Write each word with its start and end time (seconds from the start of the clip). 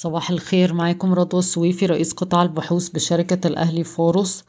صباح 0.00 0.30
الخير 0.30 0.74
معاكم 0.74 1.14
رضوى 1.14 1.38
السويفي 1.38 1.86
رئيس 1.86 2.12
قطاع 2.12 2.42
البحوث 2.42 2.88
بشركة 2.88 3.46
الأهلي 3.46 3.84
فاروس 3.84 4.44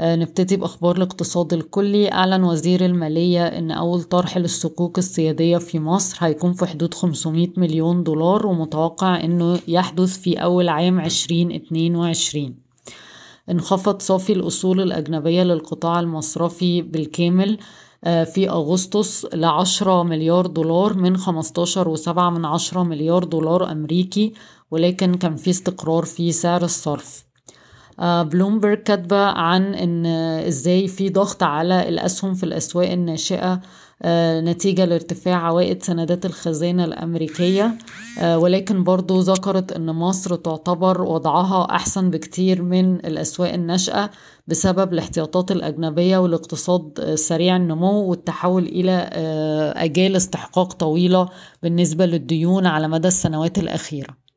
آه، 0.00 0.16
نبتدي 0.16 0.56
بأخبار 0.56 0.96
الاقتصاد 0.96 1.52
الكلي. 1.52 2.12
أعلن 2.12 2.44
وزير 2.44 2.84
المالية 2.84 3.46
إن 3.46 3.70
أول 3.70 4.02
طرح 4.02 4.38
للصكوك 4.38 4.98
السيادية 4.98 5.58
في 5.58 5.78
مصر 5.78 6.16
هيكون 6.20 6.52
في 6.52 6.66
حدود 6.66 6.94
500 6.94 7.48
مليون 7.56 8.02
دولار 8.02 8.46
ومتوقع 8.46 9.24
إنه 9.24 9.58
يحدث 9.68 10.18
في 10.18 10.34
أول 10.36 10.68
عام 10.68 11.00
2022 11.00 12.54
انخفض 13.50 14.02
صافي 14.02 14.32
الأصول 14.32 14.80
الأجنبية 14.80 15.42
للقطاع 15.42 16.00
المصرفي 16.00 16.82
بالكامل. 16.82 17.58
في 18.04 18.50
أغسطس 18.50 19.26
لعشرة 19.34 20.02
مليار 20.02 20.46
دولار 20.46 20.94
من 20.94 21.16
خمستاشر 21.16 21.88
وسبعة 21.88 22.30
من 22.30 22.44
عشرة 22.44 22.82
مليار 22.82 23.24
دولار 23.24 23.72
أمريكي 23.72 24.32
ولكن 24.70 25.14
كان 25.14 25.36
في 25.36 25.50
استقرار 25.50 26.04
في 26.04 26.32
سعر 26.32 26.62
الصرف. 26.64 27.24
آه، 27.24 27.29
بلومبرج 28.02 28.78
كاتبة 28.82 29.24
عن 29.24 29.74
إن 29.74 30.06
إزاي 30.46 30.88
في 30.88 31.08
ضغط 31.08 31.42
على 31.42 31.88
الأسهم 31.88 32.34
في 32.34 32.44
الأسواق 32.44 32.90
الناشئة 32.90 33.60
آه، 34.02 34.40
نتيجة 34.40 34.84
لارتفاع 34.84 35.46
عوائد 35.46 35.82
سندات 35.82 36.26
الخزانة 36.26 36.84
الأمريكية. 36.84 37.78
آه، 38.20 38.38
ولكن 38.38 38.84
برضو 38.84 39.20
ذكرت 39.20 39.72
أن 39.72 39.86
مصر 39.86 40.36
تعتبر 40.36 41.02
وضعها 41.02 41.64
أحسن 41.70 42.10
بكتير 42.10 42.62
من 42.62 42.94
الأسواق 42.94 43.52
الناشئة 43.52 44.10
بسبب 44.46 44.92
الاحتياطات 44.92 45.50
الأجنبية 45.50 46.18
والاقتصاد 46.18 47.14
سريع 47.14 47.56
النمو 47.56 48.04
والتحول 48.04 48.64
إلى 48.64 49.10
أجال 49.76 50.16
استحقاق 50.16 50.72
طويلة 50.72 51.28
بالنسبة 51.62 52.06
للديون 52.06 52.66
على 52.66 52.88
مدى 52.88 53.08
السنوات 53.08 53.58
الأخيرة. 53.58 54.10
آه، 54.10 54.29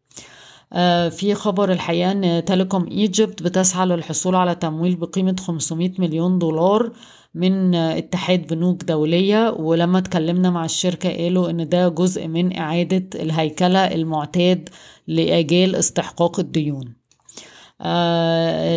في 1.09 1.33
خبر 1.35 1.71
الحقيقة 1.71 2.11
إن 2.11 2.45
Telecom 2.45 2.87
Egypt 2.87 3.43
بتسعى 3.43 3.85
للحصول 3.85 4.35
على 4.35 4.55
تمويل 4.55 4.95
بقيمة 4.95 5.35
500 5.39 5.91
مليون 5.99 6.39
دولار 6.39 6.91
من 7.35 7.75
اتحاد 7.75 8.47
بنوك 8.47 8.83
دولية. 8.83 9.49
ولما 9.59 9.97
اتكلمنا 9.99 10.49
مع 10.49 10.65
الشركة 10.65 11.09
قالوا 11.17 11.49
إن 11.49 11.69
ده 11.69 11.89
جزء 11.89 12.27
من 12.27 12.57
إعادة 12.57 13.21
الهيكلة 13.21 13.79
المعتاد 13.95 14.69
لأجال 15.07 15.75
استحقاق 15.75 16.39
الديون. 16.39 16.85
آه 16.85 17.02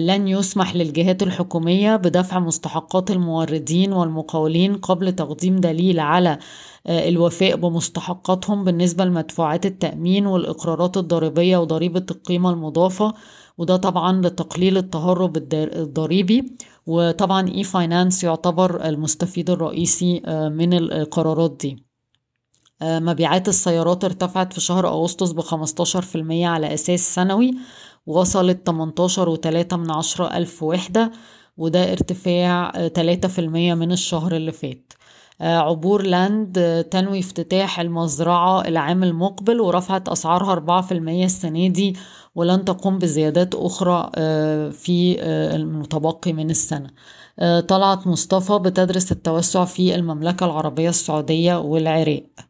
لن 0.00 0.28
يسمح 0.28 0.76
للجهات 0.76 1.22
الحكومية 1.22 1.96
بدفع 1.96 2.38
مستحقات 2.38 3.10
الموردين 3.10 3.92
والمقاولين 3.92 4.76
قبل 4.76 5.12
تقديم 5.12 5.56
دليل 5.56 6.00
على 6.00 6.38
آه 6.86 7.08
الوفاء 7.08 7.56
بمستحقاتهم 7.56 8.64
بالنسبة 8.64 9.04
لمدفوعات 9.04 9.66
التأمين 9.66 10.26
والإقرارات 10.26 10.96
الضريبية 10.96 11.56
وضريبة 11.56 12.06
القيمة 12.10 12.50
المضافة. 12.50 13.14
وده 13.58 13.76
طبعا 13.76 14.20
لتقليل 14.22 14.76
التهرب 14.76 15.36
الضريبي. 15.54 16.56
وطبعا 16.86 17.48
اي 17.48 17.64
فاينانس 17.64 18.24
يعتبر 18.24 18.84
المستفيد 18.88 19.50
الرئيسي 19.50 20.22
آه 20.26 20.48
من 20.48 20.74
القرارات 20.74 21.56
دي. 21.60 21.86
آه، 22.82 22.98
مبيعات 22.98 23.48
السيارات 23.48 24.04
ارتفعت 24.04 24.52
في 24.52 24.60
شهر 24.60 24.88
أغسطس 24.88 25.32
ب 25.32 25.40
15% 25.40 26.46
على 26.46 26.74
أساس 26.74 27.14
سنوي. 27.14 27.54
وصلت 28.06 28.66
18 28.66 29.28
وتلاتة 29.28 29.76
من 29.76 29.90
عشرة 29.90 30.36
ألف 30.36 30.62
وحدة 30.62 31.12
وده 31.56 31.92
ارتفاع 31.92 32.70
تلاتة 32.88 33.28
في 33.28 33.38
المية 33.40 33.74
من 33.74 33.92
الشهر 33.92 34.36
اللي 34.36 34.52
فات. 34.52 34.92
آه، 35.40 35.58
عبور 35.58 36.02
لاند 36.02 36.84
تنوي 36.90 37.18
افتتاح 37.18 37.80
المزرعة 37.80 38.60
العام 38.68 39.04
المقبل 39.04 39.60
ورفعت 39.60 40.08
أسعارها 40.08 40.52
أربعة 40.52 40.82
في 40.82 40.92
المية 40.92 41.24
السنة 41.24 41.68
دي 41.68 41.96
ولن 42.34 42.64
تقوم 42.64 42.98
بزيادات 42.98 43.54
أخرى 43.54 44.10
آه، 44.14 44.70
في 44.70 45.16
آه، 45.20 45.56
المتبقي 45.56 46.32
من 46.32 46.50
السنة. 46.50 46.90
طلعت 47.68 48.06
مصطفى 48.06 48.58
بتدرس 48.58 49.12
التوسع 49.12 49.64
في 49.64 49.94
المملكة 49.94 50.46
العربية 50.46 50.88
السعودية 50.88 51.56
والعراق. 51.58 52.22
آه، 52.38 52.42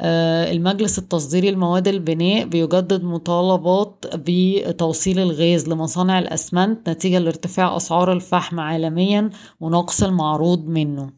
المجلس 0.00 0.98
التصديري 0.98 1.50
لمواد 1.50 1.88
البناء 1.88 2.44
بيجدد 2.46 3.04
مطالبات 3.04 4.04
بتوصيل 4.14 5.18
الغاز 5.18 5.68
لمصانع 5.68 6.18
الأسمنت 6.18 6.88
نتيجة 6.90 7.18
لارتفاع 7.18 7.76
أسعار 7.76 8.12
الفحم 8.12 8.60
عالميا 8.60 9.30
ونقص 9.60 10.02
المعروض 10.02 10.66
منه. 10.66 11.12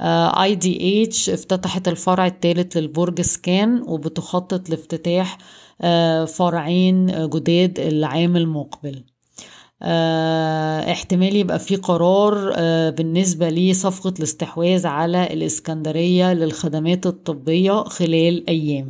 اي 0.00 0.54
دي 0.54 1.02
اتش 1.02 1.30
افتتحت 1.30 1.88
الفرع 1.88 2.26
الثالث 2.26 2.76
للبرج 2.76 3.20
سكان 3.20 3.82
وبتخطط 3.86 4.70
لافتتاح 4.70 5.38
آه، 5.80 6.24
فرعين 6.24 7.06
جداد 7.30 7.80
العام 7.80 8.36
المقبل. 8.36 9.04
احتمال 10.92 11.36
يبقى 11.36 11.58
في 11.58 11.76
قرار 11.76 12.52
آه 12.56 12.90
بالنسبة 12.90 13.48
لصفقة 13.48 14.14
الاستحواذ 14.18 14.86
على 14.86 15.24
الإسكندرية 15.32 16.32
للخدمات 16.32 17.06
الطبية 17.06 17.72
خلال 17.84 18.48
أيام. 18.48 18.88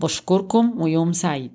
بشكركم 0.00 0.80
ويوم 0.82 1.12
سعيد. 1.12 1.52